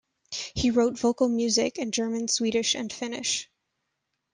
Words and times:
He 0.55 0.71
wrote 0.71 0.97
vocal 0.97 1.29
music 1.29 1.77
in 1.77 1.91
German, 1.91 2.27
Swedish 2.27 2.73
and 2.73 2.91
Finnish. 2.91 3.47